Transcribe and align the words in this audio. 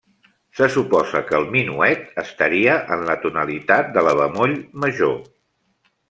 Se 0.59 0.67
suposa 0.75 1.19
que 1.31 1.35
el 1.39 1.43
minuet 1.55 2.07
estaria 2.21 2.77
en 2.95 3.03
la 3.09 3.17
tonalitat 3.25 3.91
de 3.99 4.05
la 4.07 4.15
bemoll 4.21 4.57
major. 4.85 5.13